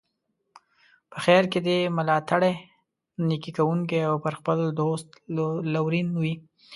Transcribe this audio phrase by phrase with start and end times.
[1.11, 2.53] په خیر کې دي ملاتړی،
[3.27, 5.09] نیکي کوونکی او پر خپل دوست
[5.73, 6.33] لورین وي.